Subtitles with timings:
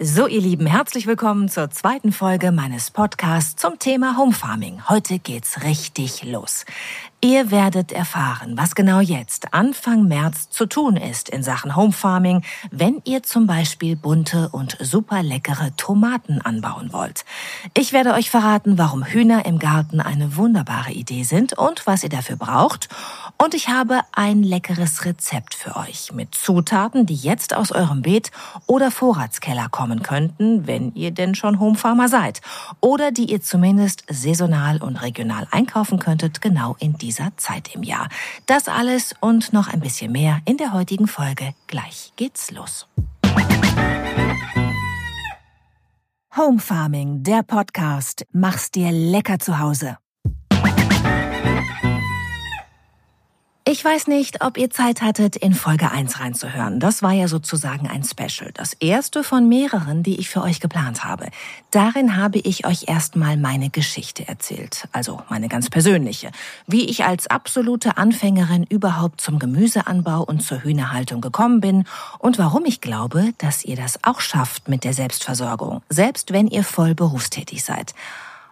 [0.00, 4.88] So, ihr Lieben, herzlich willkommen zur zweiten Folge meines Podcasts zum Thema Home Farming.
[4.88, 6.64] Heute geht's richtig los.
[7.20, 12.44] Ihr werdet erfahren, was genau jetzt Anfang März zu tun ist in Sachen Home Farming,
[12.70, 17.24] wenn ihr zum Beispiel bunte und super leckere Tomaten anbauen wollt.
[17.76, 22.08] Ich werde euch verraten, warum Hühner im Garten eine wunderbare Idee sind und was ihr
[22.08, 22.88] dafür braucht.
[23.40, 28.32] Und ich habe ein leckeres Rezept für euch mit Zutaten, die jetzt aus eurem Beet
[28.66, 32.40] oder Vorratskeller kommen könnten, wenn ihr denn schon Home Farmer seid.
[32.80, 38.08] Oder die ihr zumindest saisonal und regional einkaufen könntet, genau in dieser Zeit im Jahr.
[38.46, 41.54] Das alles und noch ein bisschen mehr in der heutigen Folge.
[41.68, 42.88] Gleich geht's los.
[46.36, 48.26] Home Farming, der Podcast.
[48.32, 49.96] Mach's dir lecker zu Hause.
[53.70, 56.80] Ich weiß nicht, ob ihr Zeit hattet, in Folge 1 reinzuhören.
[56.80, 58.50] Das war ja sozusagen ein Special.
[58.54, 61.28] Das erste von mehreren, die ich für euch geplant habe.
[61.70, 64.88] Darin habe ich euch erstmal meine Geschichte erzählt.
[64.92, 66.30] Also meine ganz persönliche.
[66.66, 71.84] Wie ich als absolute Anfängerin überhaupt zum Gemüseanbau und zur Hühnerhaltung gekommen bin
[72.20, 75.82] und warum ich glaube, dass ihr das auch schafft mit der Selbstversorgung.
[75.90, 77.92] Selbst wenn ihr voll berufstätig seid.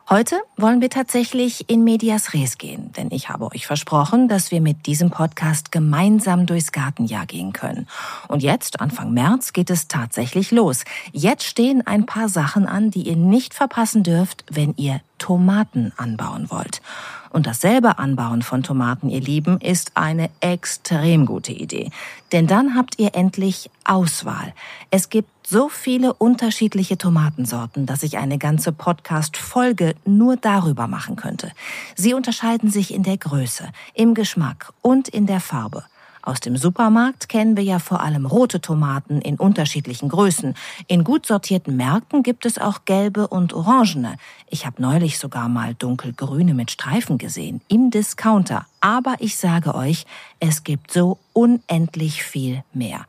[0.09, 4.61] Heute wollen wir tatsächlich in Medias Res gehen, denn ich habe euch versprochen, dass wir
[4.61, 7.89] mit diesem Podcast gemeinsam durchs Gartenjahr gehen können.
[8.29, 10.85] Und jetzt, Anfang März, geht es tatsächlich los.
[11.11, 16.51] Jetzt stehen ein paar Sachen an, die ihr nicht verpassen dürft, wenn ihr Tomaten anbauen
[16.51, 16.83] wollt.
[17.37, 21.91] Und das selber Anbauen von Tomaten, ihr Lieben, ist eine extrem gute Idee.
[22.33, 24.55] Denn dann habt ihr endlich Auswahl.
[24.91, 31.53] Es gibt so viele unterschiedliche Tomatensorten, dass ich eine ganze Podcast-Folge nur darüber machen könnte.
[31.95, 35.85] Sie unterscheiden sich in der Größe, im Geschmack und in der Farbe.
[36.27, 40.55] Aus dem Supermarkt kennen wir ja vor allem rote Tomaten in unterschiedlichen Größen.
[40.89, 44.17] In gut sortierten Märkten gibt es auch gelbe und orangene.
[44.51, 48.67] Ich habe neulich sogar mal dunkelgrüne mit Streifen gesehen im Discounter.
[48.81, 50.05] Aber ich sage euch,
[50.41, 53.07] es gibt so unendlich viel mehr.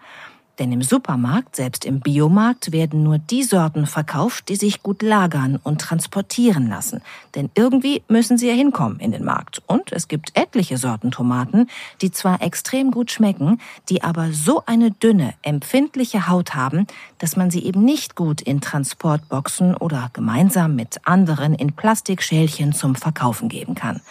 [0.59, 5.59] Denn im Supermarkt, selbst im Biomarkt, werden nur die Sorten verkauft, die sich gut lagern
[5.61, 7.01] und transportieren lassen.
[7.35, 9.61] Denn irgendwie müssen sie ja hinkommen in den Markt.
[9.67, 11.69] Und es gibt etliche Sorten Tomaten,
[12.01, 13.59] die zwar extrem gut schmecken,
[13.89, 16.87] die aber so eine dünne, empfindliche Haut haben,
[17.19, 22.95] dass man sie eben nicht gut in Transportboxen oder gemeinsam mit anderen in Plastikschälchen zum
[22.95, 24.01] Verkaufen geben kann.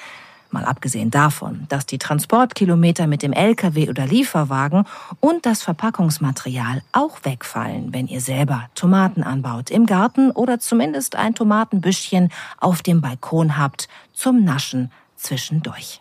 [0.50, 4.84] Mal abgesehen davon, dass die Transportkilometer mit dem Lkw oder Lieferwagen
[5.20, 11.34] und das Verpackungsmaterial auch wegfallen, wenn ihr selber Tomaten anbaut im Garten oder zumindest ein
[11.34, 16.00] Tomatenbüschchen auf dem Balkon habt zum Naschen zwischendurch.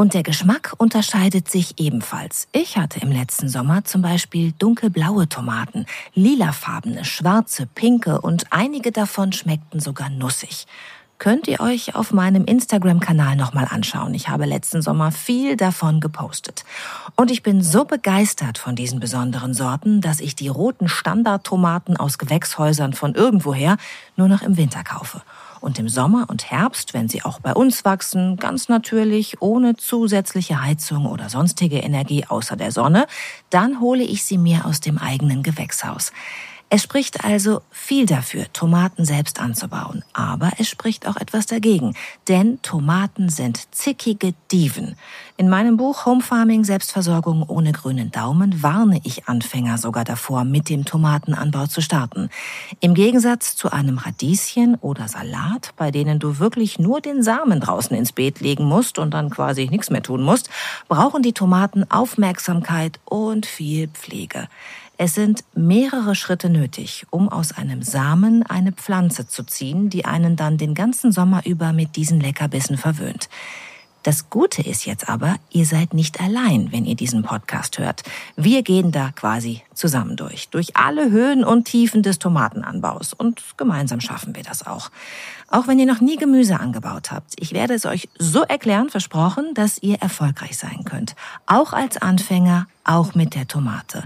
[0.00, 2.46] Und der Geschmack unterscheidet sich ebenfalls.
[2.52, 9.32] Ich hatte im letzten Sommer zum Beispiel dunkelblaue Tomaten, lilafarbene, schwarze, pinke und einige davon
[9.32, 10.66] schmeckten sogar nussig
[11.18, 14.14] könnt ihr euch auf meinem Instagram-Kanal nochmal anschauen.
[14.14, 16.64] Ich habe letzten Sommer viel davon gepostet.
[17.16, 22.18] Und ich bin so begeistert von diesen besonderen Sorten, dass ich die roten Standardtomaten aus
[22.18, 23.76] Gewächshäusern von irgendwoher
[24.16, 25.22] nur noch im Winter kaufe.
[25.60, 30.62] Und im Sommer und Herbst, wenn sie auch bei uns wachsen, ganz natürlich, ohne zusätzliche
[30.62, 33.08] Heizung oder sonstige Energie außer der Sonne,
[33.50, 36.12] dann hole ich sie mir aus dem eigenen Gewächshaus.
[36.70, 41.94] Es spricht also viel dafür, Tomaten selbst anzubauen, aber es spricht auch etwas dagegen,
[42.28, 44.94] denn Tomaten sind zickige Dieven.
[45.38, 50.68] In meinem Buch Home Farming Selbstversorgung ohne grünen Daumen warne ich Anfänger sogar davor, mit
[50.68, 52.28] dem Tomatenanbau zu starten.
[52.80, 57.96] Im Gegensatz zu einem Radieschen oder Salat, bei denen du wirklich nur den Samen draußen
[57.96, 60.50] ins Beet legen musst und dann quasi nichts mehr tun musst,
[60.86, 64.48] brauchen die Tomaten Aufmerksamkeit und viel Pflege.
[65.00, 70.34] Es sind mehrere Schritte nötig, um aus einem Samen eine Pflanze zu ziehen, die einen
[70.34, 73.28] dann den ganzen Sommer über mit diesen Leckerbissen verwöhnt.
[74.02, 78.02] Das Gute ist jetzt aber, ihr seid nicht allein, wenn ihr diesen Podcast hört.
[78.34, 84.00] Wir gehen da quasi zusammen durch, durch alle Höhen und Tiefen des Tomatenanbaus und gemeinsam
[84.00, 84.90] schaffen wir das auch.
[85.48, 89.54] Auch wenn ihr noch nie Gemüse angebaut habt, ich werde es euch so erklären, versprochen,
[89.54, 91.14] dass ihr erfolgreich sein könnt.
[91.46, 94.02] Auch als Anfänger, auch mit der Tomate.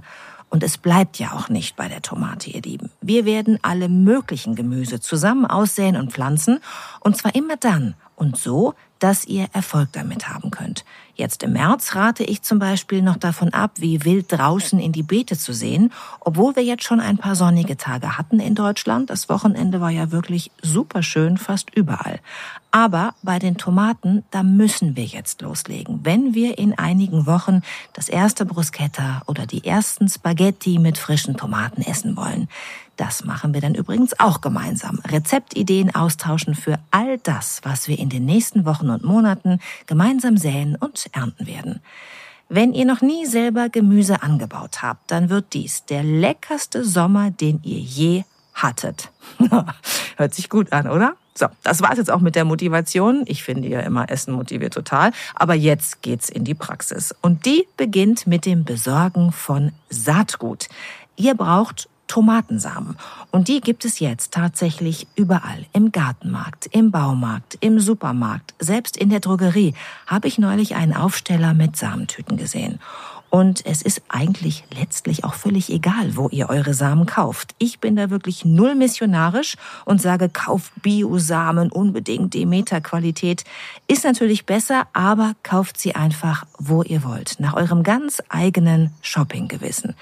[0.52, 2.90] Und es bleibt ja auch nicht bei der Tomate, ihr Lieben.
[3.00, 6.60] Wir werden alle möglichen Gemüse zusammen aussäen und pflanzen,
[7.00, 10.85] und zwar immer dann und so, dass ihr Erfolg damit haben könnt.
[11.17, 15.03] Jetzt im März rate ich zum Beispiel noch davon ab, wie wild draußen in die
[15.03, 19.11] Beete zu sehen, obwohl wir jetzt schon ein paar sonnige Tage hatten in Deutschland.
[19.11, 22.21] Das Wochenende war ja wirklich super schön, fast überall.
[22.71, 26.01] Aber bei den Tomaten, da müssen wir jetzt loslegen.
[26.05, 31.83] Wenn wir in einigen Wochen das erste Bruschetta oder die ersten Spaghetti mit frischen Tomaten
[31.83, 32.49] essen wollen.
[33.02, 35.00] Das machen wir dann übrigens auch gemeinsam.
[35.04, 40.76] Rezeptideen austauschen für all das, was wir in den nächsten Wochen und Monaten gemeinsam säen
[40.76, 41.81] und ernten werden.
[42.49, 47.60] Wenn ihr noch nie selber Gemüse angebaut habt, dann wird dies der leckerste Sommer, den
[47.64, 48.22] ihr je
[48.54, 49.10] hattet.
[50.16, 51.14] Hört sich gut an, oder?
[51.34, 53.25] So, das war's jetzt auch mit der Motivation.
[53.26, 55.10] Ich finde ja immer, Essen motiviert total.
[55.34, 57.12] Aber jetzt geht's in die Praxis.
[57.20, 60.69] Und die beginnt mit dem Besorgen von Saatgut.
[61.16, 62.96] Ihr braucht Tomatensamen.
[63.31, 65.64] Und die gibt es jetzt tatsächlich überall.
[65.72, 69.75] Im Gartenmarkt, im Baumarkt, im Supermarkt, selbst in der Drogerie
[70.06, 72.81] habe ich neulich einen Aufsteller mit Samentüten gesehen.
[73.34, 77.54] Und es ist eigentlich letztlich auch völlig egal, wo ihr eure Samen kauft.
[77.56, 79.56] Ich bin da wirklich null missionarisch
[79.87, 83.44] und sage, kauft Biosamen unbedingt Demeter-Qualität.
[83.88, 89.94] Ist natürlich besser, aber kauft sie einfach, wo ihr wollt, nach eurem ganz eigenen Shoppinggewissen.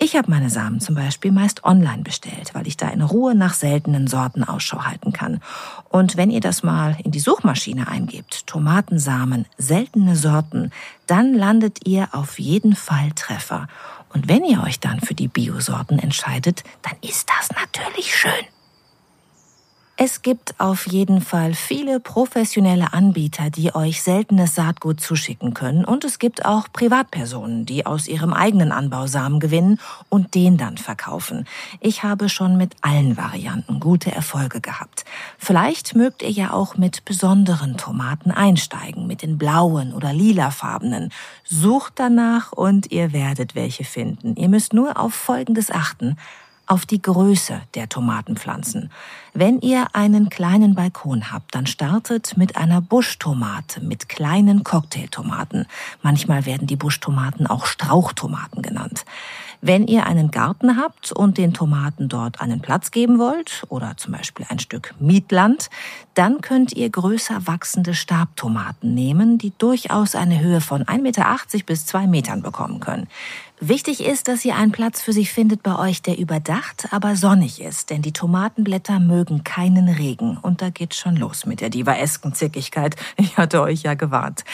[0.00, 3.54] Ich habe meine Samen zum Beispiel meist online bestellt, weil ich da in Ruhe nach
[3.54, 5.40] seltenen Sorten Ausschau halten kann.
[5.88, 10.70] Und wenn ihr das mal in die Suchmaschine eingebt, Tomatensamen, seltene Sorten,
[11.08, 13.66] dann landet ihr auf jeden Fall Treffer.
[14.10, 18.57] Und wenn ihr euch dann für die Biosorten entscheidet, dann ist das natürlich schön.
[20.00, 25.84] Es gibt auf jeden Fall viele professionelle Anbieter, die euch seltenes Saatgut zuschicken können.
[25.84, 30.78] Und es gibt auch Privatpersonen, die aus ihrem eigenen Anbau Samen gewinnen und den dann
[30.78, 31.48] verkaufen.
[31.80, 35.04] Ich habe schon mit allen Varianten gute Erfolge gehabt.
[35.36, 41.10] Vielleicht mögt ihr ja auch mit besonderen Tomaten einsteigen, mit den blauen oder lilafarbenen.
[41.42, 44.36] Sucht danach und ihr werdet welche finden.
[44.36, 46.16] Ihr müsst nur auf Folgendes achten
[46.68, 48.90] auf die Größe der Tomatenpflanzen.
[49.34, 55.66] Wenn ihr einen kleinen Balkon habt, dann startet mit einer Buschtomate, mit kleinen Cocktailtomaten.
[56.02, 59.04] Manchmal werden die Buschtomaten auch Strauchtomaten genannt.
[59.60, 64.12] Wenn ihr einen Garten habt und den Tomaten dort einen Platz geben wollt oder zum
[64.12, 65.68] Beispiel ein Stück Mietland,
[66.18, 71.86] dann könnt ihr größer wachsende Stabtomaten nehmen, die durchaus eine Höhe von 1,80 Meter bis
[71.86, 73.06] 2 Metern bekommen können.
[73.60, 77.60] Wichtig ist, dass ihr einen Platz für sich findet bei euch, der überdacht, aber sonnig
[77.60, 82.34] ist, denn die Tomatenblätter mögen keinen Regen und da geht's schon los mit der divaesken
[82.34, 82.96] Zickigkeit.
[83.16, 84.44] Ich hatte euch ja gewarnt.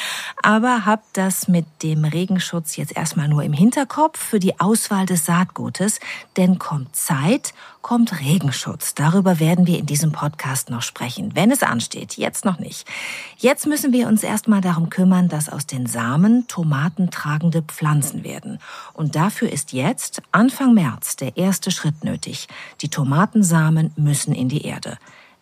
[0.42, 5.26] Aber habt das mit dem Regenschutz jetzt erstmal nur im Hinterkopf für die Auswahl des
[5.26, 6.00] Saatgutes,
[6.36, 7.52] denn kommt Zeit
[7.84, 8.94] kommt Regenschutz.
[8.94, 12.14] Darüber werden wir in diesem Podcast noch sprechen, wenn es ansteht.
[12.14, 12.88] Jetzt noch nicht.
[13.36, 18.58] Jetzt müssen wir uns erstmal darum kümmern, dass aus den Samen tomatentragende Pflanzen werden.
[18.94, 22.48] Und dafür ist jetzt, Anfang März, der erste Schritt nötig.
[22.80, 24.96] Die Tomatensamen müssen in die Erde.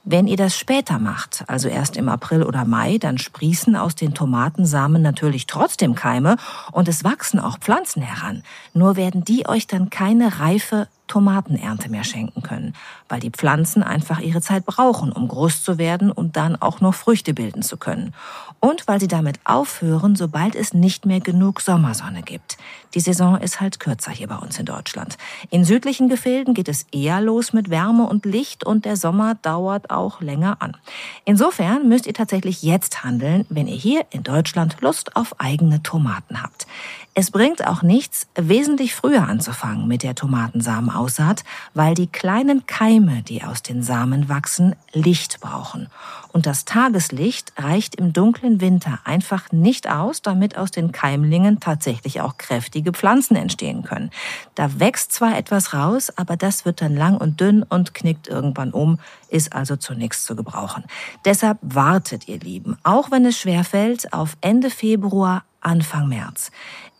[0.05, 4.15] Wenn ihr das später macht, also erst im April oder Mai, dann sprießen aus den
[4.15, 6.38] Tomatensamen natürlich trotzdem Keime
[6.73, 8.43] und es wachsen auch Pflanzen heran.
[8.75, 12.75] Nur werden die euch dann keine reife Tomatenernte mehr schenken können,
[13.08, 16.94] weil die Pflanzen einfach ihre Zeit brauchen, um groß zu werden und dann auch noch
[16.94, 18.14] Früchte bilden zu können.
[18.60, 22.56] Und weil sie damit aufhören, sobald es nicht mehr genug Sommersonne gibt.
[22.94, 25.19] Die Saison ist halt kürzer hier bei uns in Deutschland.
[25.50, 29.90] In südlichen Gefilden geht es eher los mit Wärme und Licht und der Sommer dauert
[29.90, 30.76] auch länger an.
[31.25, 36.42] Insofern müsst ihr tatsächlich jetzt handeln, wenn ihr hier in Deutschland Lust auf eigene Tomaten
[36.42, 36.66] habt.
[37.14, 43.45] Es bringt auch nichts, wesentlich früher anzufangen mit der Tomatensamenaussaat, weil die kleinen Keime, die
[43.45, 45.88] aus den Samen wachsen, Licht brauchen.
[46.33, 52.23] Und das Tageslicht reicht im dunklen Winter einfach nicht aus, damit aus den Keimlingen tatsächlich
[52.23, 54.11] auch kräftige Pflanzen entstehen können.
[54.54, 58.73] Da wächst zwar etwas raus, aber das wird dann lang und dünn und knickt irgendwann
[58.73, 60.85] um, ist also zu nichts zu gebrauchen.
[61.26, 66.50] Deshalb wartet ihr Lieben, auch wenn es schwerfällt, auf Ende Februar, Anfang März.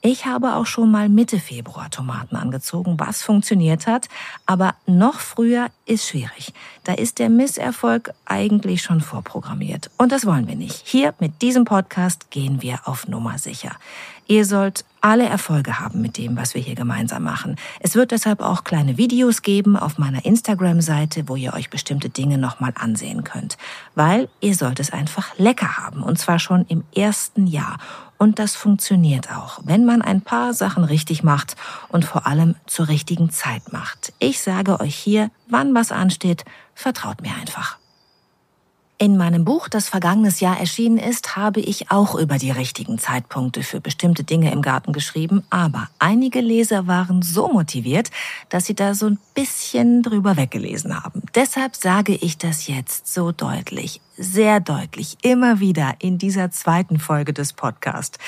[0.05, 4.09] Ich habe auch schon mal Mitte Februar Tomaten angezogen, was funktioniert hat,
[4.47, 6.53] aber noch früher ist schwierig.
[6.83, 9.93] Da ist der Misserfolg eigentlich schon vorprogrammiert.
[9.99, 10.83] Und das wollen wir nicht.
[10.85, 13.77] Hier mit diesem Podcast gehen wir auf Nummer sicher.
[14.27, 17.57] Ihr sollt alle Erfolge haben mit dem, was wir hier gemeinsam machen.
[17.79, 22.39] Es wird deshalb auch kleine Videos geben auf meiner Instagram-Seite, wo ihr euch bestimmte Dinge
[22.39, 23.57] nochmal ansehen könnt.
[23.95, 26.03] Weil ihr sollt es einfach lecker haben.
[26.03, 27.79] Und zwar schon im ersten Jahr.
[28.23, 31.57] Und das funktioniert auch, wenn man ein paar Sachen richtig macht
[31.89, 34.13] und vor allem zur richtigen Zeit macht.
[34.21, 37.79] Ich sage euch hier, wann was ansteht, vertraut mir einfach.
[39.03, 43.65] In meinem Buch, das vergangenes Jahr erschienen ist, habe ich auch über die richtigen Zeitpunkte
[43.65, 48.13] für bestimmte Dinge im Garten geschrieben, aber einige Leser waren so motiviert,
[48.49, 51.23] dass sie da so ein bisschen drüber weggelesen haben.
[51.35, 57.33] Deshalb sage ich das jetzt so deutlich, sehr deutlich, immer wieder in dieser zweiten Folge
[57.33, 58.21] des Podcasts.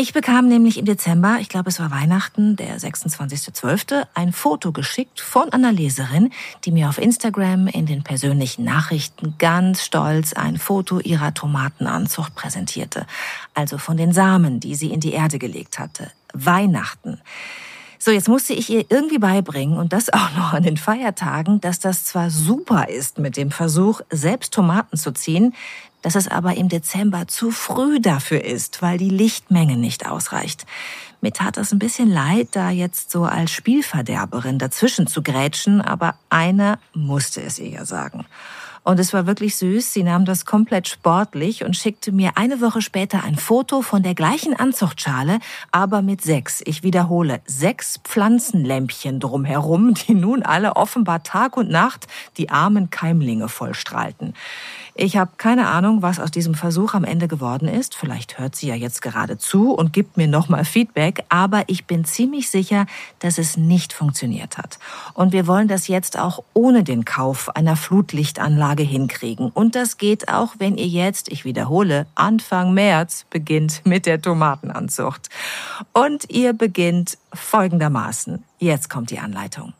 [0.00, 5.18] Ich bekam nämlich im Dezember, ich glaube es war Weihnachten, der 26.12., ein Foto geschickt
[5.18, 6.30] von einer Leserin,
[6.64, 13.08] die mir auf Instagram in den persönlichen Nachrichten ganz stolz ein Foto ihrer Tomatenanzucht präsentierte.
[13.54, 16.12] Also von den Samen, die sie in die Erde gelegt hatte.
[16.32, 17.20] Weihnachten.
[17.98, 21.80] So, jetzt musste ich ihr irgendwie beibringen und das auch noch an den Feiertagen, dass
[21.80, 25.54] das zwar super ist mit dem Versuch, selbst Tomaten zu ziehen,
[26.02, 30.66] dass es aber im Dezember zu früh dafür ist, weil die Lichtmenge nicht ausreicht.
[31.20, 36.14] Mir tat es ein bisschen leid, da jetzt so als Spielverderberin dazwischen zu grätschen, aber
[36.30, 38.24] einer musste es ihr ja sagen.
[38.88, 39.92] Und es war wirklich süß.
[39.92, 44.14] Sie nahm das komplett sportlich und schickte mir eine Woche später ein Foto von der
[44.14, 45.40] gleichen Anzuchtschale,
[45.70, 52.06] aber mit sechs, ich wiederhole, sechs Pflanzenlämpchen drumherum, die nun alle offenbar Tag und Nacht
[52.38, 54.32] die armen Keimlinge vollstrahlten.
[55.00, 57.94] Ich habe keine Ahnung, was aus diesem Versuch am Ende geworden ist.
[57.94, 62.04] Vielleicht hört sie ja jetzt gerade zu und gibt mir nochmal Feedback, aber ich bin
[62.04, 62.84] ziemlich sicher,
[63.20, 64.80] dass es nicht funktioniert hat.
[65.14, 69.50] Und wir wollen das jetzt auch ohne den Kauf einer Flutlichtanlage hinkriegen.
[69.50, 75.28] Und das geht auch, wenn ihr jetzt, ich wiederhole, Anfang März beginnt mit der Tomatenanzucht.
[75.92, 78.42] Und ihr beginnt folgendermaßen.
[78.58, 79.74] Jetzt kommt die Anleitung.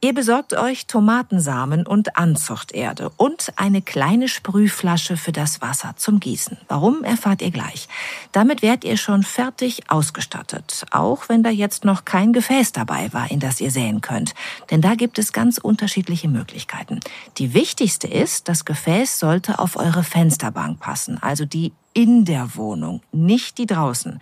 [0.00, 6.56] Ihr besorgt euch Tomatensamen und Anzuchterde und eine kleine Sprühflasche für das Wasser zum Gießen.
[6.68, 7.88] Warum erfahrt ihr gleich.
[8.30, 13.28] Damit werdet ihr schon fertig ausgestattet, auch wenn da jetzt noch kein Gefäß dabei war,
[13.32, 14.36] in das ihr säen könnt.
[14.70, 17.00] Denn da gibt es ganz unterschiedliche Möglichkeiten.
[17.38, 23.02] Die wichtigste ist, das Gefäß sollte auf eure Fensterbank passen, also die in der Wohnung,
[23.12, 24.20] nicht die draußen.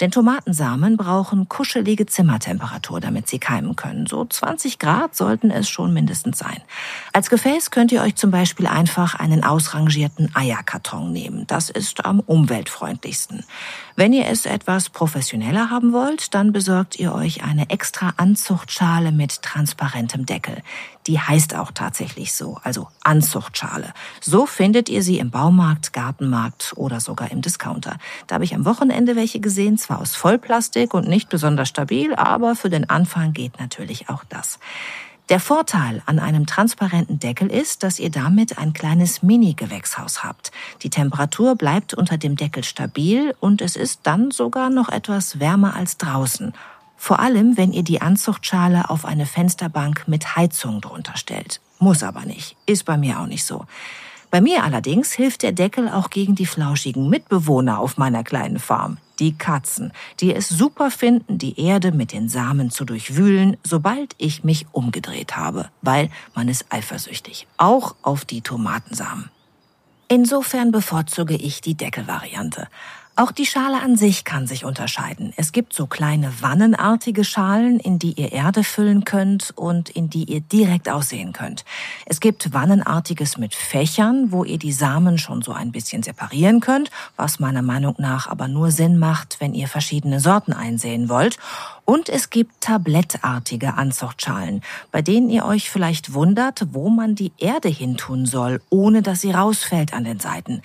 [0.00, 4.06] Denn Tomatensamen brauchen kuschelige Zimmertemperatur, damit sie keimen können.
[4.06, 6.62] So 20 Grad sollten es schon mindestens sein.
[7.12, 11.46] Als Gefäß könnt ihr euch zum Beispiel einfach einen ausrangierten Eierkarton nehmen.
[11.46, 13.44] Das ist am umweltfreundlichsten.
[13.98, 19.42] Wenn ihr es etwas professioneller haben wollt, dann besorgt ihr euch eine extra Anzuchtschale mit
[19.42, 20.62] transparentem Deckel.
[21.08, 23.92] Die heißt auch tatsächlich so, also Anzuchtschale.
[24.20, 27.98] So findet ihr sie im Baumarkt, Gartenmarkt oder sogar im Discounter.
[28.28, 32.54] Da habe ich am Wochenende welche gesehen, zwar aus Vollplastik und nicht besonders stabil, aber
[32.54, 34.60] für den Anfang geht natürlich auch das.
[35.28, 40.52] Der Vorteil an einem transparenten Deckel ist, dass ihr damit ein kleines Mini-Gewächshaus habt.
[40.82, 45.76] Die Temperatur bleibt unter dem Deckel stabil und es ist dann sogar noch etwas wärmer
[45.76, 46.54] als draußen.
[46.96, 51.60] Vor allem, wenn ihr die Anzuchtschale auf eine Fensterbank mit Heizung drunter stellt.
[51.78, 52.56] Muss aber nicht.
[52.64, 53.66] Ist bei mir auch nicht so.
[54.30, 58.96] Bei mir allerdings hilft der Deckel auch gegen die flauschigen Mitbewohner auf meiner kleinen Farm,
[59.18, 64.44] die Katzen, die es super finden, die Erde mit den Samen zu durchwühlen, sobald ich
[64.44, 69.30] mich umgedreht habe, weil man ist eifersüchtig, auch auf die Tomatensamen.
[70.08, 72.68] Insofern bevorzuge ich die Deckelvariante.
[73.18, 75.32] Auch die Schale an sich kann sich unterscheiden.
[75.36, 80.22] Es gibt so kleine wannenartige Schalen, in die ihr Erde füllen könnt und in die
[80.22, 81.64] ihr direkt aussehen könnt.
[82.06, 86.92] Es gibt wannenartiges mit Fächern, wo ihr die Samen schon so ein bisschen separieren könnt,
[87.16, 91.38] was meiner Meinung nach aber nur Sinn macht, wenn ihr verschiedene Sorten einsehen wollt.
[91.84, 97.68] Und es gibt tablettartige Anzuchtschalen, bei denen ihr euch vielleicht wundert, wo man die Erde
[97.68, 100.62] hintun soll, ohne dass sie rausfällt an den Seiten.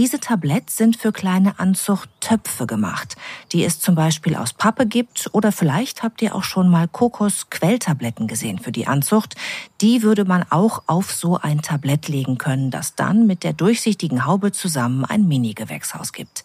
[0.00, 3.16] Diese Tabletts sind für kleine Anzuchttöpfe gemacht,
[3.52, 8.26] die es zum Beispiel aus Pappe gibt oder vielleicht habt ihr auch schon mal Kokosquelltabletten
[8.26, 9.34] gesehen für die Anzucht.
[9.82, 14.24] Die würde man auch auf so ein Tablett legen können, das dann mit der durchsichtigen
[14.24, 16.44] Haube zusammen ein Mini-Gewächshaus gibt.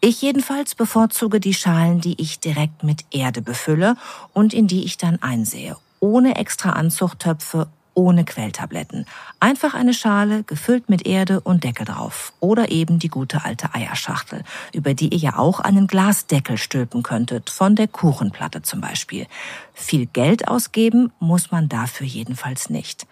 [0.00, 3.94] Ich jedenfalls bevorzuge die Schalen, die ich direkt mit Erde befülle
[4.32, 9.06] und in die ich dann einsehe, ohne extra Anzuchttöpfe ohne Quelltabletten.
[9.40, 12.32] Einfach eine Schale, gefüllt mit Erde und Deckel drauf.
[12.40, 17.50] Oder eben die gute alte Eierschachtel, über die ihr ja auch einen Glasdeckel stülpen könntet,
[17.50, 19.26] von der Kuchenplatte zum Beispiel.
[19.74, 23.06] Viel Geld ausgeben muss man dafür jedenfalls nicht.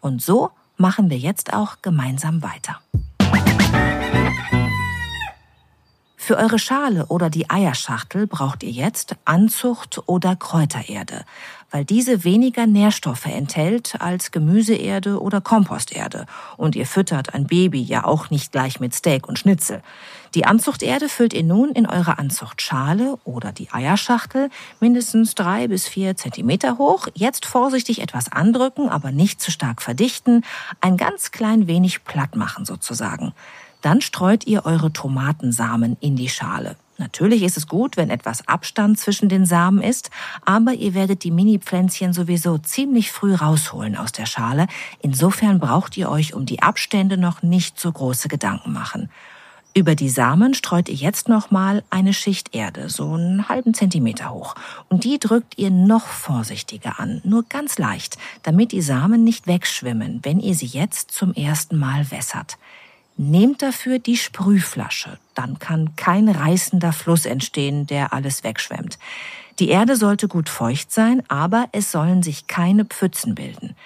[0.00, 2.80] Und so machen wir jetzt auch gemeinsam weiter.
[6.26, 11.26] Für eure Schale oder die Eierschachtel braucht ihr jetzt Anzucht oder Kräutererde,
[11.74, 16.26] weil diese weniger Nährstoffe enthält als Gemüseerde oder Komposterde.
[16.56, 19.82] Und ihr füttert ein Baby ja auch nicht gleich mit Steak und Schnitzel.
[20.36, 26.16] Die Anzuchterde füllt ihr nun in eure Anzuchtschale oder die Eierschachtel mindestens drei bis vier
[26.16, 27.08] Zentimeter hoch.
[27.12, 30.44] Jetzt vorsichtig etwas andrücken, aber nicht zu stark verdichten.
[30.80, 33.32] Ein ganz klein wenig platt machen sozusagen.
[33.82, 36.76] Dann streut ihr eure Tomatensamen in die Schale.
[36.96, 40.10] Natürlich ist es gut, wenn etwas Abstand zwischen den Samen ist,
[40.44, 44.66] aber ihr werdet die Mini-Pflänzchen sowieso ziemlich früh rausholen aus der Schale.
[45.00, 49.10] Insofern braucht ihr euch um die Abstände noch nicht so große Gedanken machen.
[49.76, 54.54] Über die Samen streut ihr jetzt nochmal eine Schicht Erde, so einen halben Zentimeter hoch.
[54.88, 60.20] Und die drückt ihr noch vorsichtiger an, nur ganz leicht, damit die Samen nicht wegschwimmen,
[60.22, 62.56] wenn ihr sie jetzt zum ersten Mal wässert.
[63.16, 68.98] Nehmt dafür die Sprühflasche, dann kann kein reißender Fluss entstehen, der alles wegschwemmt.
[69.60, 73.76] Die Erde sollte gut feucht sein, aber es sollen sich keine Pfützen bilden.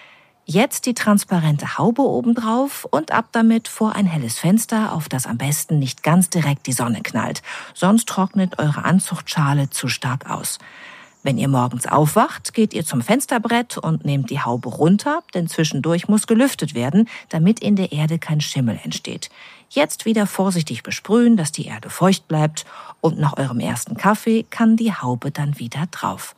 [0.46, 5.36] Jetzt die transparente Haube obendrauf und ab damit vor ein helles Fenster, auf das am
[5.36, 7.42] besten nicht ganz direkt die Sonne knallt,
[7.74, 10.58] sonst trocknet eure Anzuchtschale zu stark aus.
[11.22, 16.08] Wenn ihr morgens aufwacht, geht ihr zum Fensterbrett und nehmt die Haube runter, denn zwischendurch
[16.08, 19.28] muss gelüftet werden, damit in der Erde kein Schimmel entsteht.
[19.70, 22.64] Jetzt wieder vorsichtig besprühen, dass die Erde feucht bleibt
[23.00, 26.34] und nach eurem ersten Kaffee kann die Haube dann wieder drauf.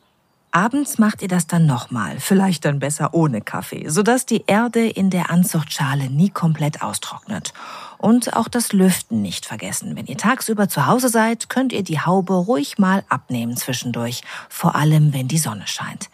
[0.53, 5.09] Abends macht ihr das dann nochmal, vielleicht dann besser ohne Kaffee, sodass die Erde in
[5.09, 7.53] der Anzuchtschale nie komplett austrocknet.
[7.97, 9.95] Und auch das Lüften nicht vergessen.
[9.95, 14.75] Wenn ihr tagsüber zu Hause seid, könnt ihr die Haube ruhig mal abnehmen zwischendurch, vor
[14.75, 16.09] allem wenn die Sonne scheint.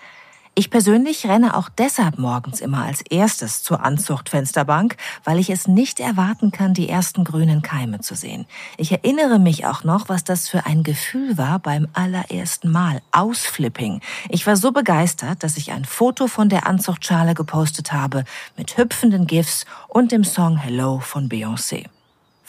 [0.60, 6.00] Ich persönlich renne auch deshalb morgens immer als erstes zur Anzuchtfensterbank, weil ich es nicht
[6.00, 8.48] erwarten kann, die ersten grünen Keime zu sehen.
[8.76, 13.04] Ich erinnere mich auch noch, was das für ein Gefühl war beim allerersten Mal.
[13.12, 14.02] Ausflipping.
[14.30, 18.24] Ich war so begeistert, dass ich ein Foto von der Anzuchtschale gepostet habe
[18.58, 21.86] mit hüpfenden GIFs und dem Song Hello von Beyoncé.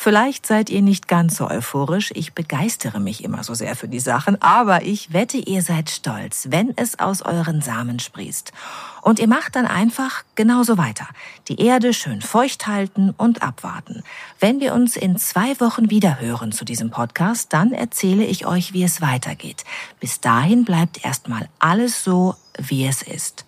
[0.01, 3.99] Vielleicht seid ihr nicht ganz so euphorisch, ich begeistere mich immer so sehr für die
[3.99, 8.53] Sachen, aber ich wette, ihr seid stolz, wenn es aus euren Samen sprießt.
[9.03, 11.09] Und ihr macht dann einfach genauso weiter.
[11.49, 14.05] Die Erde schön feucht halten und abwarten.
[14.39, 18.73] Wenn wir uns in zwei Wochen wieder hören zu diesem Podcast, dann erzähle ich euch,
[18.73, 19.65] wie es weitergeht.
[19.99, 23.45] Bis dahin bleibt erstmal alles so, wie es ist.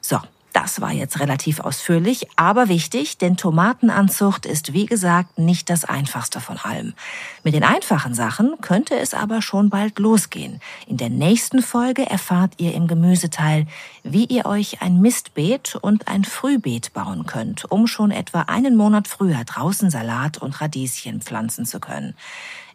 [0.00, 0.18] So,
[0.54, 6.40] das war jetzt relativ ausführlich, aber wichtig, denn Tomatenanzucht ist wie gesagt nicht das einfachste
[6.40, 6.94] von allem.
[7.42, 10.60] Mit den einfachen Sachen könnte es aber schon bald losgehen.
[10.86, 13.66] In der nächsten Folge erfahrt ihr im Gemüseteil,
[14.04, 19.08] wie ihr euch ein Mistbeet und ein Frühbeet bauen könnt, um schon etwa einen Monat
[19.08, 22.14] früher draußen Salat und Radieschen pflanzen zu können.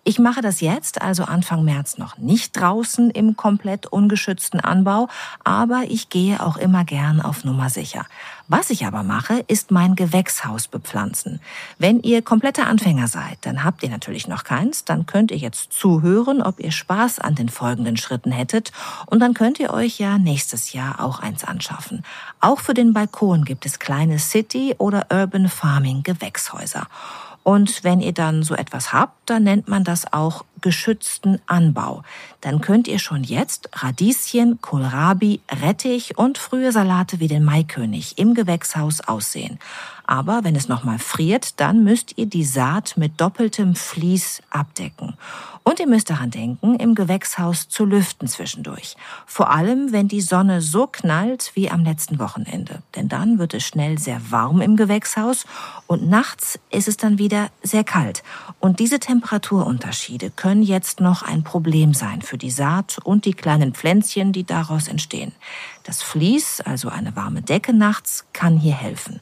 [0.06, 5.10] Ich mache das jetzt, also Anfang März, noch nicht draußen im komplett ungeschützten Anbau,
[5.44, 8.06] aber ich gehe auch immer gern auf Nummer sicher.
[8.48, 11.40] Was ich aber mache, ist mein Gewächshaus bepflanzen.
[11.78, 15.74] Wenn ihr kompletter Anfänger seid, dann habt ihr natürlich noch keins, dann könnt ihr jetzt
[15.74, 18.72] zuhören, ob ihr Spaß an den folgenden Schritten hättet
[19.06, 22.04] und dann könnt ihr euch ja nächstes Jahr auch eins anschaffen.
[22.40, 26.88] Auch für den Balkon gibt es kleine City- oder Urban Farming Gewächshäuser.
[27.43, 32.04] Und wenn ihr dann so etwas habt, dann nennt man das auch geschützten Anbau.
[32.41, 38.34] Dann könnt ihr schon jetzt Radieschen, Kohlrabi, Rettich und frühe Salate wie den Maikönig im
[38.34, 39.60] Gewächshaus aussehen.
[40.10, 45.13] Aber wenn es nochmal friert, dann müsst ihr die Saat mit doppeltem Vlies abdecken.
[45.62, 48.95] Und ihr müsst daran denken, im Gewächshaus zu lüften zwischendurch.
[49.28, 52.82] Vor allem, wenn die Sonne so knallt wie am letzten Wochenende.
[52.95, 55.45] Denn dann wird es schnell sehr warm im Gewächshaus
[55.86, 58.24] und nachts ist es dann wieder sehr kalt.
[58.60, 63.74] Und diese Temperaturunterschiede können jetzt noch ein Problem sein für die Saat und die kleinen
[63.74, 65.32] Pflänzchen, die daraus entstehen.
[65.84, 69.22] Das Vlies, also eine warme Decke nachts, kann hier helfen.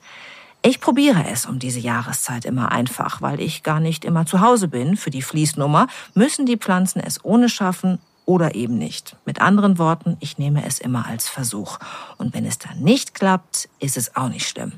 [0.63, 4.67] Ich probiere es um diese Jahreszeit immer einfach, weil ich gar nicht immer zu Hause
[4.67, 4.97] bin.
[4.97, 9.15] Für die Fließnummer müssen die Pflanzen es ohne schaffen oder eben nicht.
[9.25, 11.77] Mit anderen Worten, ich nehme es immer als Versuch.
[12.17, 14.73] Und wenn es dann nicht klappt, ist es auch nicht schlimm.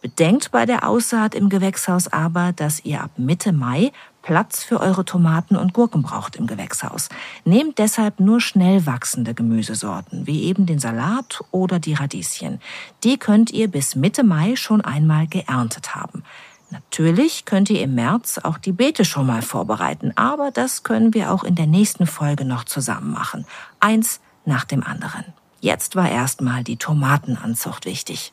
[0.00, 3.92] Bedenkt bei der Aussaat im Gewächshaus aber, dass ihr ab Mitte Mai
[4.28, 7.08] Platz für eure Tomaten und Gurken braucht im Gewächshaus.
[7.46, 12.60] Nehmt deshalb nur schnell wachsende Gemüsesorten, wie eben den Salat oder die Radieschen.
[13.04, 16.24] Die könnt ihr bis Mitte Mai schon einmal geerntet haben.
[16.68, 21.32] Natürlich könnt ihr im März auch die Beete schon mal vorbereiten, aber das können wir
[21.32, 23.46] auch in der nächsten Folge noch zusammen machen.
[23.80, 25.24] Eins nach dem anderen.
[25.62, 28.32] Jetzt war erstmal die Tomatenanzucht wichtig.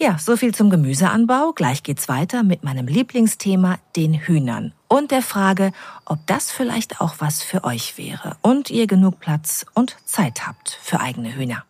[0.00, 1.52] Ja, so viel zum Gemüseanbau.
[1.52, 4.72] Gleich geht's weiter mit meinem Lieblingsthema, den Hühnern.
[4.86, 5.72] Und der Frage,
[6.04, 10.78] ob das vielleicht auch was für euch wäre und ihr genug Platz und Zeit habt
[10.80, 11.64] für eigene Hühner.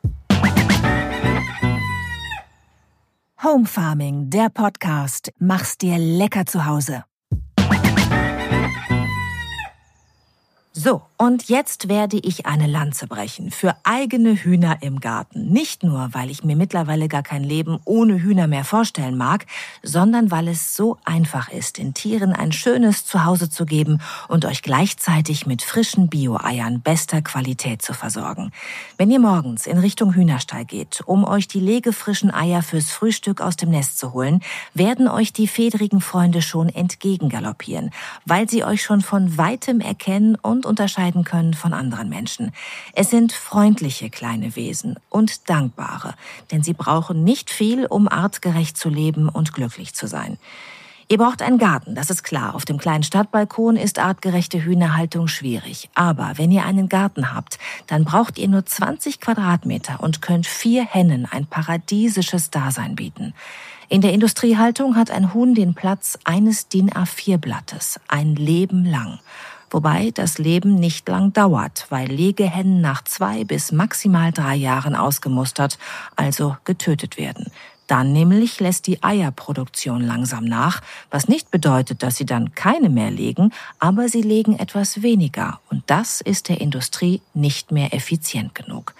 [3.42, 5.32] Home Farming, der Podcast.
[5.38, 7.04] Mach's dir lecker zu Hause.
[10.80, 15.48] So, und jetzt werde ich eine Lanze brechen für eigene Hühner im Garten.
[15.48, 19.46] Nicht nur, weil ich mir mittlerweile gar kein Leben ohne Hühner mehr vorstellen mag,
[19.82, 24.62] sondern weil es so einfach ist, den Tieren ein schönes Zuhause zu geben und euch
[24.62, 28.52] gleichzeitig mit frischen Bio-Eiern bester Qualität zu versorgen.
[28.98, 33.56] Wenn ihr morgens in Richtung Hühnerstall geht, um euch die legefrischen Eier fürs Frühstück aus
[33.56, 37.90] dem Nest zu holen, werden euch die fedrigen Freunde schon entgegengaloppieren,
[38.26, 42.52] weil sie euch schon von weitem erkennen und unterscheiden können von anderen Menschen.
[42.92, 46.14] Es sind freundliche kleine Wesen und dankbare,
[46.52, 50.38] denn sie brauchen nicht viel, um artgerecht zu leben und glücklich zu sein.
[51.10, 52.54] Ihr braucht einen Garten, das ist klar.
[52.54, 55.88] Auf dem kleinen Stadtbalkon ist artgerechte Hühnerhaltung schwierig.
[55.94, 60.84] Aber wenn ihr einen Garten habt, dann braucht ihr nur 20 Quadratmeter und könnt vier
[60.84, 63.32] Hennen ein paradiesisches Dasein bieten.
[63.88, 69.18] In der Industriehaltung hat ein Huhn den Platz eines DIN A4-Blattes, ein Leben lang
[69.70, 75.78] wobei das Leben nicht lang dauert, weil Legehennen nach zwei bis maximal drei Jahren ausgemustert,
[76.16, 77.50] also getötet werden.
[77.88, 83.10] Dann nämlich lässt die Eierproduktion langsam nach, was nicht bedeutet, dass sie dann keine mehr
[83.10, 88.94] legen, aber sie legen etwas weniger und das ist der Industrie nicht mehr effizient genug.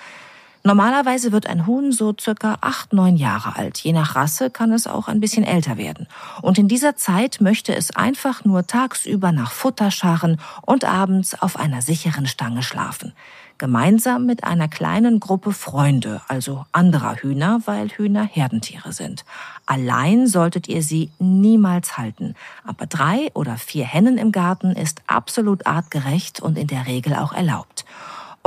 [0.64, 3.79] Normalerweise wird ein Huhn so circa acht, neun Jahre alt.
[3.79, 6.09] Je nach Rasse kann es auch ein bisschen älter werden.
[6.42, 11.59] Und in dieser Zeit möchte es einfach nur tagsüber nach Futter scharren und abends auf
[11.59, 13.12] einer sicheren Stange schlafen.
[13.59, 19.25] Gemeinsam mit einer kleinen Gruppe Freunde, also anderer Hühner, weil Hühner Herdentiere sind.
[19.66, 22.35] Allein solltet ihr sie niemals halten.
[22.64, 27.33] Aber drei oder vier Hennen im Garten ist absolut artgerecht und in der Regel auch
[27.33, 27.85] erlaubt.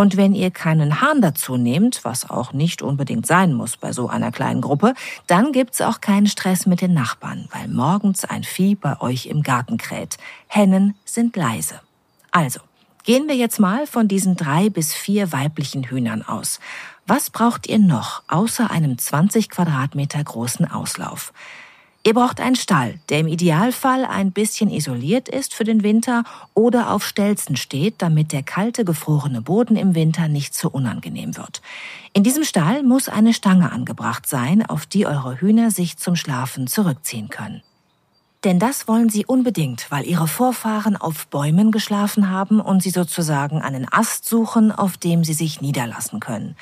[0.02, 4.10] Und wenn ihr keinen Hahn dazu nehmt, was auch nicht unbedingt sein muss bei so
[4.10, 4.96] einer kleinen Gruppe,
[5.28, 9.44] dann gibt's auch keinen Stress mit den Nachbarn, weil morgens ein Vieh bei euch im
[9.44, 10.18] Garten kräht.
[10.48, 11.82] Hennen sind leise.
[12.32, 12.62] Also,
[13.04, 16.60] gehen wir jetzt mal von diesen drei bis vier weiblichen Hühnern aus.
[17.06, 21.32] Was braucht ihr noch außer einem 20 Quadratmeter großen Auslauf?
[22.04, 26.24] Ihr braucht einen Stall, der im Idealfall ein bisschen isoliert ist für den Winter
[26.56, 31.62] oder auf Stelzen steht, damit der kalte, gefrorene Boden im Winter nicht zu unangenehm wird.
[32.14, 36.66] In diesem Stall muss eine Stange angebracht sein, auf die eure Hühner sich zum Schlafen
[36.66, 37.62] zurückziehen können.
[38.44, 43.62] Denn das wollen sie unbedingt, weil ihre Vorfahren auf Bäumen geschlafen haben und sie sozusagen
[43.62, 46.56] einen Ast suchen, auf dem sie sich niederlassen können.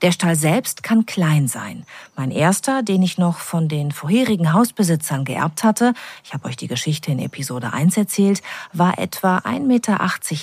[0.00, 1.84] Der Stall selbst kann klein sein.
[2.14, 6.68] Mein erster, den ich noch von den vorherigen Hausbesitzern geerbt hatte, ich habe euch die
[6.68, 8.40] Geschichte in Episode 1 erzählt,
[8.72, 9.98] war etwa 1,80 Meter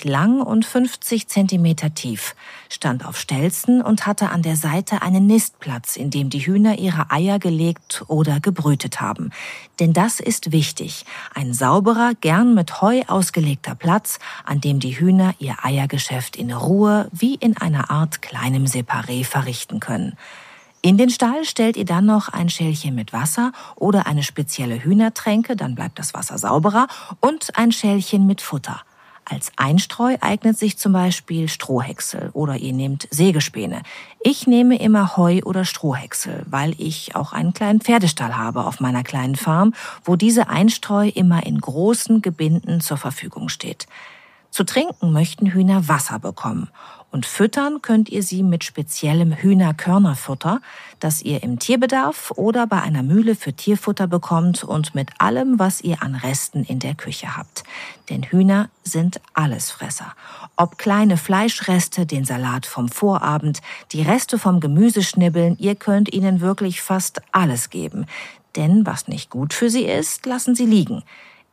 [0.10, 2.36] lang und 50 Zentimeter tief,
[2.68, 7.10] stand auf Stelzen und hatte an der Seite einen Nistplatz, in dem die Hühner ihre
[7.10, 9.32] Eier gelegt oder gebrütet haben.
[9.80, 11.06] Denn das ist wichtig.
[11.34, 17.08] Ein sauberer, gern mit Heu ausgelegter Platz, an dem die Hühner ihr Eiergeschäft in Ruhe
[17.14, 19.45] wie in einer Art kleinem Separé verrichten
[19.80, 20.18] können.
[20.82, 25.56] In den Stall stellt ihr dann noch ein Schälchen mit Wasser oder eine spezielle Hühnertränke,
[25.56, 26.88] dann bleibt das Wasser sauberer,
[27.22, 28.82] und ein Schälchen mit Futter.
[29.28, 33.82] Als Einstreu eignet sich zum Beispiel Strohhäcksel oder ihr nehmt Sägespäne.
[34.22, 39.02] Ich nehme immer Heu oder Strohhäcksel, weil ich auch einen kleinen Pferdestall habe auf meiner
[39.02, 43.88] kleinen Farm, wo diese Einstreu immer in großen Gebinden zur Verfügung steht.
[44.56, 46.70] Zu trinken möchten Hühner Wasser bekommen.
[47.12, 50.62] Und füttern könnt ihr sie mit speziellem Hühnerkörnerfutter,
[51.02, 55.82] das ihr im Tierbedarf oder bei einer Mühle für Tierfutter bekommt und mit allem, was
[55.82, 57.66] ihr an Resten in der Küche habt.
[58.10, 60.14] Denn Hühner sind Allesfresser.
[60.56, 66.82] Ob kleine Fleischreste, den Salat vom Vorabend, die Reste vom Gemüseschnibbeln, ihr könnt ihnen wirklich
[66.82, 68.06] fast alles geben.
[68.56, 71.04] Denn was nicht gut für sie ist, lassen sie liegen.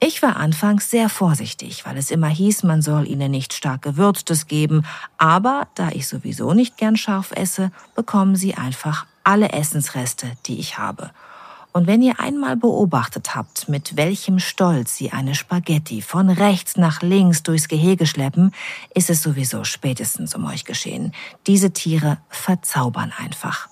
[0.05, 4.49] Ich war anfangs sehr vorsichtig, weil es immer hieß, man soll ihnen nicht stark gewürztes
[4.49, 4.85] geben,
[5.17, 10.77] aber da ich sowieso nicht gern scharf esse, bekommen sie einfach alle Essensreste, die ich
[10.77, 11.13] habe.
[11.73, 17.01] Und wenn ihr einmal beobachtet habt, mit welchem Stolz sie eine Spaghetti von rechts nach
[17.03, 18.53] links durchs Gehege schleppen,
[18.95, 21.13] ist es sowieso spätestens um euch geschehen.
[21.47, 23.69] Diese Tiere verzaubern einfach.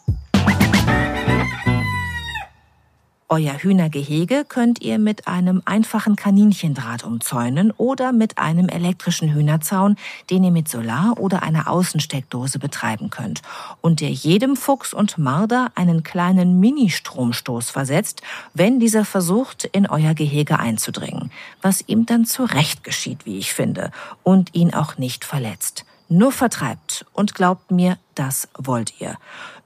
[3.33, 9.95] Euer Hühnergehege könnt ihr mit einem einfachen Kaninchendraht umzäunen oder mit einem elektrischen Hühnerzaun,
[10.31, 13.43] den ihr mit Solar oder einer Außensteckdose betreiben könnt
[13.83, 20.15] und der jedem Fuchs und Marder einen kleinen Mini-Stromstoß versetzt, wenn dieser versucht, in euer
[20.15, 21.31] Gehege einzudringen,
[21.63, 23.93] was ihm dann zurecht geschieht, wie ich finde,
[24.25, 25.85] und ihn auch nicht verletzt.
[26.09, 29.17] Nur vertreibt und glaubt mir, das wollt ihr.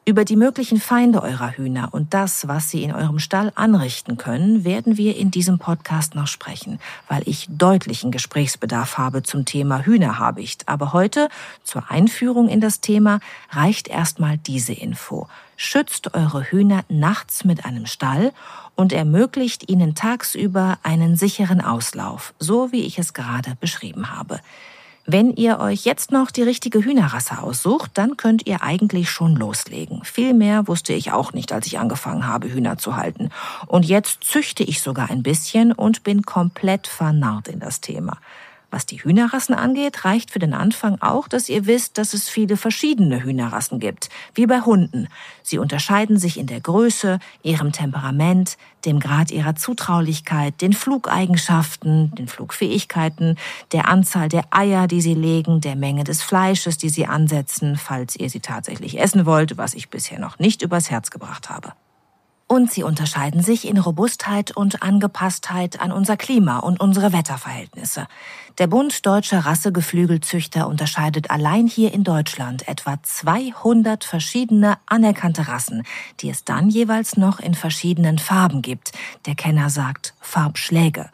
[0.06, 4.62] Über die möglichen Feinde eurer Hühner und das, was sie in eurem Stall anrichten können,
[4.62, 10.68] werden wir in diesem Podcast noch sprechen, weil ich deutlichen Gesprächsbedarf habe zum Thema Hühnerhabicht.
[10.68, 11.30] Aber heute,
[11.62, 15.26] zur Einführung in das Thema, reicht erstmal diese Info.
[15.56, 18.34] Schützt eure Hühner nachts mit einem Stall
[18.74, 24.40] und ermöglicht ihnen tagsüber einen sicheren Auslauf, so wie ich es gerade beschrieben habe.
[25.06, 30.02] Wenn ihr euch jetzt noch die richtige Hühnerrasse aussucht, dann könnt ihr eigentlich schon loslegen.
[30.02, 33.28] Viel mehr wusste ich auch nicht, als ich angefangen habe, Hühner zu halten.
[33.66, 38.16] Und jetzt züchte ich sogar ein bisschen und bin komplett vernarrt in das Thema.
[38.74, 42.56] Was die Hühnerrassen angeht, reicht für den Anfang auch, dass ihr wisst, dass es viele
[42.56, 45.06] verschiedene Hühnerrassen gibt, wie bei Hunden.
[45.44, 52.26] Sie unterscheiden sich in der Größe, ihrem Temperament, dem Grad ihrer Zutraulichkeit, den Flugeigenschaften, den
[52.26, 53.36] Flugfähigkeiten,
[53.70, 58.16] der Anzahl der Eier, die sie legen, der Menge des Fleisches, die sie ansetzen, falls
[58.16, 61.74] ihr sie tatsächlich essen wollt, was ich bisher noch nicht übers Herz gebracht habe.
[62.46, 68.06] Und sie unterscheiden sich in Robustheit und Angepasstheit an unser Klima und unsere Wetterverhältnisse.
[68.58, 75.84] Der Bund Deutscher Rassegeflügelzüchter unterscheidet allein hier in Deutschland etwa 200 verschiedene anerkannte Rassen,
[76.20, 78.92] die es dann jeweils noch in verschiedenen Farben gibt.
[79.26, 81.08] Der Kenner sagt Farbschläge.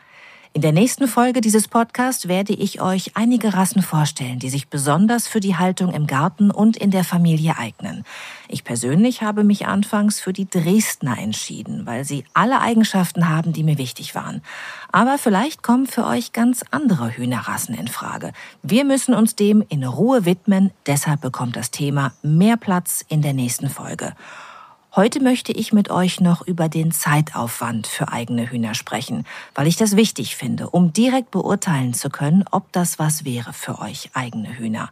[0.53, 5.29] In der nächsten Folge dieses Podcasts werde ich euch einige Rassen vorstellen, die sich besonders
[5.29, 8.03] für die Haltung im Garten und in der Familie eignen.
[8.49, 13.63] Ich persönlich habe mich anfangs für die Dresdner entschieden, weil sie alle Eigenschaften haben, die
[13.63, 14.43] mir wichtig waren.
[14.91, 18.33] Aber vielleicht kommen für euch ganz andere Hühnerrassen in Frage.
[18.65, 23.35] Wir müssen uns dem in Ruhe widmen, deshalb bekommt das Thema mehr Platz in der
[23.35, 24.17] nächsten Folge.
[24.97, 29.25] Heute möchte ich mit euch noch über den Zeitaufwand für eigene Hühner sprechen,
[29.55, 33.79] weil ich das wichtig finde, um direkt beurteilen zu können, ob das was wäre für
[33.79, 34.91] euch eigene Hühner.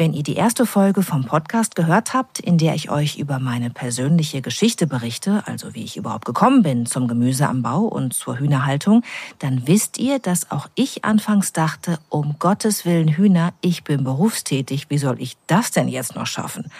[0.00, 3.68] Wenn ihr die erste Folge vom Podcast gehört habt, in der ich euch über meine
[3.68, 9.02] persönliche Geschichte berichte, also wie ich überhaupt gekommen bin zum Gemüseanbau und zur Hühnerhaltung,
[9.40, 14.86] dann wisst ihr, dass auch ich anfangs dachte, um Gottes Willen Hühner, ich bin berufstätig,
[14.88, 16.70] wie soll ich das denn jetzt noch schaffen?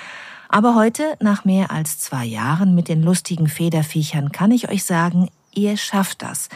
[0.48, 5.28] Aber heute, nach mehr als zwei Jahren mit den lustigen Federviechern, kann ich euch sagen,
[5.52, 6.48] ihr schafft das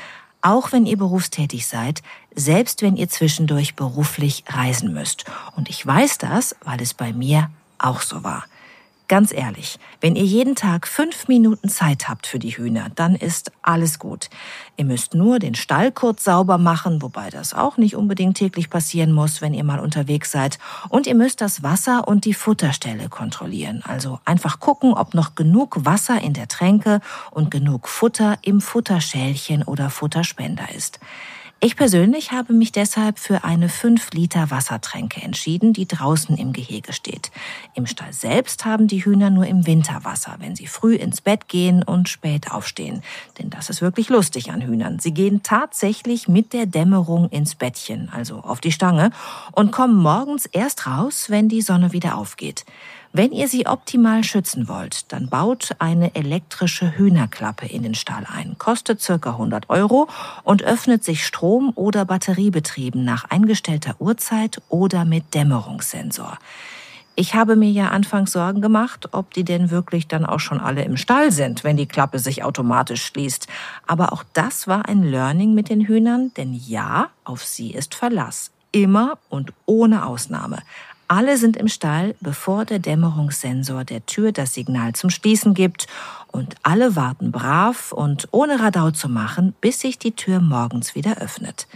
[0.44, 2.02] auch wenn ihr berufstätig seid,
[2.34, 5.24] selbst wenn ihr zwischendurch beruflich reisen müsst.
[5.56, 8.44] Und ich weiß das, weil es bei mir auch so war.
[9.06, 13.52] Ganz ehrlich, wenn ihr jeden Tag fünf Minuten Zeit habt für die Hühner, dann ist
[13.60, 14.30] alles gut.
[14.78, 19.12] Ihr müsst nur den Stall kurz sauber machen, wobei das auch nicht unbedingt täglich passieren
[19.12, 20.58] muss, wenn ihr mal unterwegs seid.
[20.88, 23.82] Und ihr müsst das Wasser und die Futterstelle kontrollieren.
[23.86, 29.64] Also einfach gucken, ob noch genug Wasser in der Tränke und genug Futter im Futterschälchen
[29.64, 30.98] oder Futterspender ist.
[31.60, 36.92] Ich persönlich habe mich deshalb für eine 5 Liter Wassertränke entschieden, die draußen im Gehege
[36.92, 37.30] steht.
[37.74, 41.48] Im Stall selbst haben die Hühner nur im Winter Wasser, wenn sie früh ins Bett
[41.48, 43.02] gehen und spät aufstehen.
[43.38, 44.98] Denn das ist wirklich lustig an Hühnern.
[44.98, 49.10] Sie gehen tatsächlich mit der Dämmerung ins Bettchen, also auf die Stange,
[49.52, 52.66] und kommen morgens erst raus, wenn die Sonne wieder aufgeht.
[53.16, 58.56] Wenn ihr sie optimal schützen wollt, dann baut eine elektrische Hühnerklappe in den Stall ein.
[58.58, 60.08] Kostet circa 100 Euro
[60.42, 66.38] und öffnet sich Strom- oder Batteriebetrieben nach eingestellter Uhrzeit oder mit Dämmerungssensor.
[67.14, 70.82] Ich habe mir ja anfangs Sorgen gemacht, ob die denn wirklich dann auch schon alle
[70.82, 73.46] im Stall sind, wenn die Klappe sich automatisch schließt.
[73.86, 78.50] Aber auch das war ein Learning mit den Hühnern, denn ja, auf sie ist Verlass.
[78.72, 80.58] Immer und ohne Ausnahme.
[81.14, 85.86] Alle sind im Stall, bevor der Dämmerungssensor der Tür das Signal zum Schließen gibt
[86.32, 91.18] und alle warten brav und ohne Radau zu machen, bis sich die Tür morgens wieder
[91.18, 91.68] öffnet.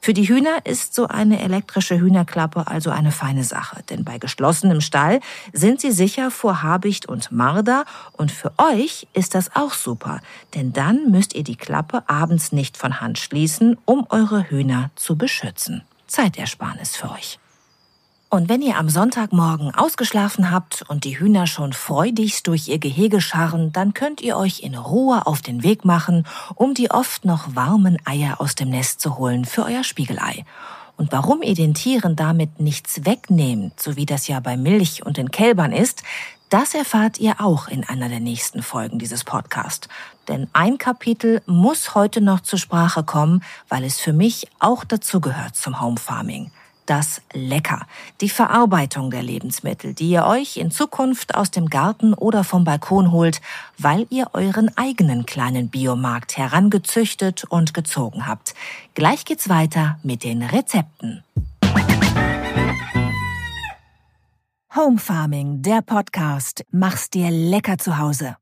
[0.00, 4.80] Für die Hühner ist so eine elektrische Hühnerklappe also eine feine Sache, denn bei geschlossenem
[4.80, 5.20] Stall
[5.52, 7.84] sind sie sicher vor Habicht und Marder
[8.14, 10.20] und für euch ist das auch super,
[10.54, 15.14] denn dann müsst ihr die Klappe abends nicht von Hand schließen, um eure Hühner zu
[15.14, 15.84] beschützen.
[16.08, 17.38] Zeitersparnis für euch.
[18.34, 23.20] Und wenn ihr am Sonntagmorgen ausgeschlafen habt und die Hühner schon freudigst durch ihr Gehege
[23.20, 27.54] scharren, dann könnt ihr euch in Ruhe auf den Weg machen, um die oft noch
[27.54, 30.44] warmen Eier aus dem Nest zu holen für euer Spiegelei.
[30.96, 35.16] Und warum ihr den Tieren damit nichts wegnehmt, so wie das ja bei Milch und
[35.16, 36.02] den Kälbern ist,
[36.50, 39.88] Das erfahrt ihr auch in einer der nächsten Folgen dieses Podcasts.
[40.28, 45.56] Denn ein Kapitel muss heute noch zur Sprache kommen, weil es für mich auch dazugehört
[45.56, 46.52] zum Home Farming
[46.86, 47.86] das Lecker,
[48.20, 53.12] die Verarbeitung der Lebensmittel, die ihr euch in Zukunft aus dem Garten oder vom Balkon
[53.12, 53.40] holt,
[53.78, 58.54] weil ihr euren eigenen kleinen Biomarkt herangezüchtet und gezogen habt.
[58.94, 61.22] Gleich geht's weiter mit den Rezepten.
[64.74, 66.64] Home Farming, der Podcast.
[66.72, 68.36] Mach's dir lecker zu Hause.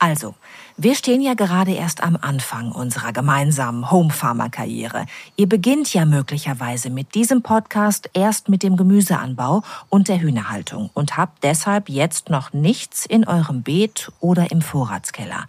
[0.00, 0.36] Also,
[0.76, 5.06] wir stehen ja gerade erst am Anfang unserer gemeinsamen Home Farmer Karriere.
[5.34, 11.16] Ihr beginnt ja möglicherweise mit diesem Podcast erst mit dem Gemüseanbau und der Hühnerhaltung und
[11.16, 15.46] habt deshalb jetzt noch nichts in eurem Beet oder im Vorratskeller.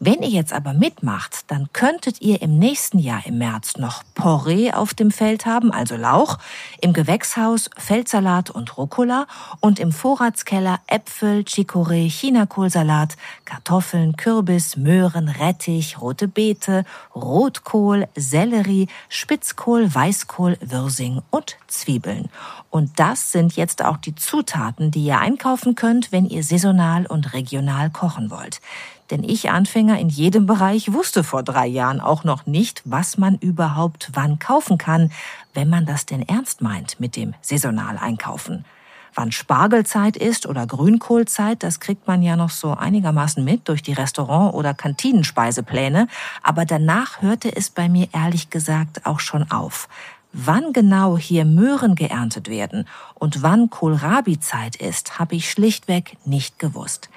[0.00, 4.70] Wenn ihr jetzt aber mitmacht, dann könntet ihr im nächsten Jahr im März noch Porree
[4.70, 6.38] auf dem Feld haben, also Lauch,
[6.80, 9.26] im Gewächshaus Feldsalat und Rucola
[9.58, 19.92] und im Vorratskeller Äpfel, Chicorée, Chinakohlsalat, Kartoffeln, Kürbis, Möhren, Rettich, rote Beete, Rotkohl, Sellerie, Spitzkohl,
[19.92, 22.28] Weißkohl, Würsing und Zwiebeln.
[22.70, 27.32] Und das sind jetzt auch die Zutaten, die ihr einkaufen könnt, wenn ihr saisonal und
[27.32, 28.60] regional kochen wollt.
[29.10, 33.36] Denn ich Anfänger in jedem Bereich wusste vor drei Jahren auch noch nicht, was man
[33.36, 35.10] überhaupt wann kaufen kann,
[35.54, 38.64] wenn man das denn ernst meint mit dem saisonal einkaufen.
[39.14, 43.94] Wann Spargelzeit ist oder Grünkohlzeit, das kriegt man ja noch so einigermaßen mit durch die
[43.94, 46.06] Restaurant- oder Kantinenspeisepläne.
[46.42, 49.88] Aber danach hörte es bei mir ehrlich gesagt auch schon auf.
[50.32, 57.08] Wann genau hier Möhren geerntet werden und wann Kohlrabi-Zeit ist, habe ich schlichtweg nicht gewusst.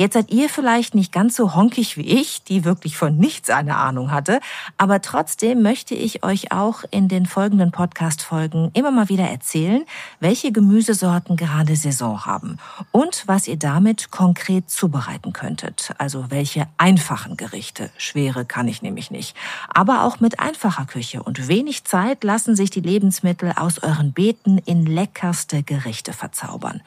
[0.00, 3.74] Jetzt seid ihr vielleicht nicht ganz so honkig wie ich, die wirklich von nichts eine
[3.74, 4.38] Ahnung hatte,
[4.76, 9.84] aber trotzdem möchte ich euch auch in den folgenden Podcast-Folgen immer mal wieder erzählen,
[10.20, 12.58] welche Gemüsesorten gerade Saison haben
[12.92, 15.92] und was ihr damit konkret zubereiten könntet.
[15.98, 17.90] Also welche einfachen Gerichte.
[17.96, 19.36] Schwere kann ich nämlich nicht.
[19.68, 24.58] Aber auch mit einfacher Küche und wenig Zeit lassen sich die Lebensmittel aus euren Beeten
[24.58, 26.82] in leckerste Gerichte verzaubern.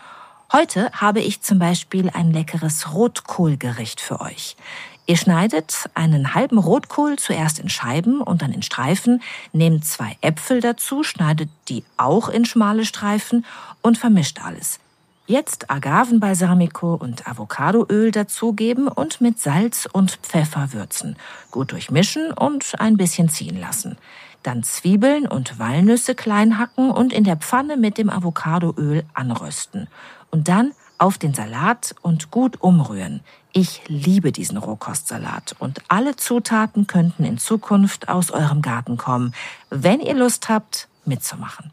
[0.53, 4.57] Heute habe ich zum Beispiel ein leckeres Rotkohlgericht für euch.
[5.05, 9.21] Ihr schneidet einen halben Rotkohl zuerst in Scheiben und dann in Streifen,
[9.53, 13.45] nehmt zwei Äpfel dazu, schneidet die auch in schmale Streifen
[13.81, 14.81] und vermischt alles.
[15.25, 21.15] Jetzt Agavenbalsamico und Avocadoöl dazugeben und mit Salz und Pfeffer würzen.
[21.51, 23.97] Gut durchmischen und ein bisschen ziehen lassen.
[24.43, 29.87] Dann Zwiebeln und Walnüsse klein hacken und in der Pfanne mit dem Avocadoöl anrösten
[30.31, 33.21] und dann auf den Salat und gut umrühren.
[33.53, 39.33] Ich liebe diesen Rohkostsalat und alle Zutaten könnten in Zukunft aus eurem Garten kommen,
[39.69, 41.71] wenn ihr Lust habt, mitzumachen.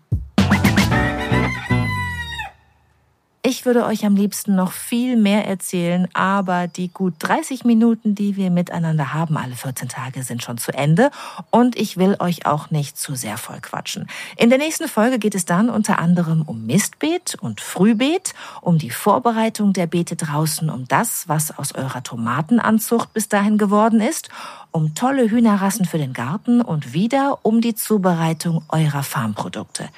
[3.43, 8.35] Ich würde euch am liebsten noch viel mehr erzählen, aber die gut 30 Minuten, die
[8.35, 11.13] wir miteinander haben, alle 14 Tage, sind schon zu Ende
[11.51, 14.09] und ich will euch auch nicht zu sehr voll quatschen.
[14.37, 18.91] In der nächsten Folge geht es dann unter anderem um Mistbeet und Frühbeet, um die
[18.91, 24.31] Vorbereitung der Beete draußen, um das, was aus eurer Tomatenanzucht bis dahin geworden ist,
[24.73, 29.89] um tolle Hühnerrassen für den Garten und wieder um die Zubereitung eurer Farmprodukte.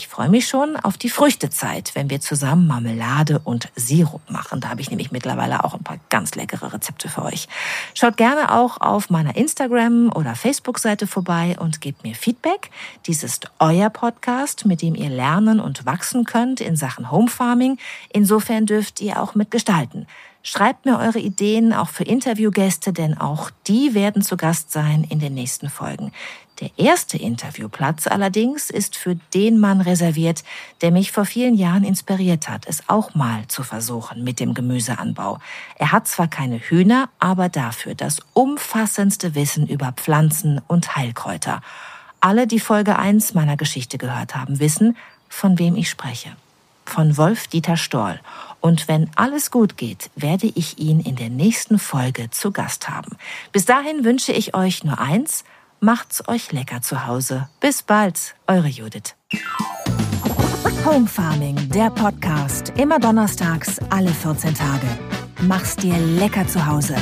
[0.00, 4.58] Ich freue mich schon auf die Früchtezeit, wenn wir zusammen Marmelade und Sirup machen.
[4.62, 7.48] Da habe ich nämlich mittlerweile auch ein paar ganz leckere Rezepte für euch.
[7.92, 12.70] Schaut gerne auch auf meiner Instagram- oder Facebook-Seite vorbei und gebt mir Feedback.
[13.04, 17.76] Dies ist euer Podcast, mit dem ihr lernen und wachsen könnt in Sachen Home Farming.
[18.10, 20.06] Insofern dürft ihr auch mitgestalten.
[20.42, 25.20] Schreibt mir eure Ideen auch für Interviewgäste, denn auch die werden zu Gast sein in
[25.20, 26.12] den nächsten Folgen.
[26.60, 30.44] Der erste Interviewplatz allerdings ist für den Mann reserviert,
[30.82, 35.38] der mich vor vielen Jahren inspiriert hat, es auch mal zu versuchen mit dem Gemüseanbau.
[35.76, 41.62] Er hat zwar keine Hühner, aber dafür das umfassendste Wissen über Pflanzen und Heilkräuter.
[42.20, 44.96] Alle, die Folge 1 meiner Geschichte gehört haben, wissen,
[45.30, 46.36] von wem ich spreche.
[46.84, 48.20] Von Wolf Dieter Storl.
[48.60, 53.16] Und wenn alles gut geht, werde ich ihn in der nächsten Folge zu Gast haben.
[53.52, 55.44] Bis dahin wünsche ich euch nur eins,
[55.82, 57.48] Macht's euch lecker zu Hause.
[57.58, 59.14] Bis bald, eure Judith.
[60.84, 62.74] Home Farming, der Podcast.
[62.76, 64.86] Immer donnerstags, alle 14 Tage.
[65.40, 66.96] Mach's dir lecker zu Hause.